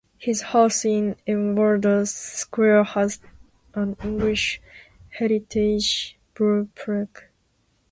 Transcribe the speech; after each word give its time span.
His 0.17 0.41
house 0.41 0.83
in 0.83 1.15
Edwardes 1.27 2.11
Square 2.11 2.85
has 2.85 3.19
an 3.75 3.95
English 4.03 4.59
Heritage 5.09 6.17
blue 6.33 6.69
plaque. 6.73 7.25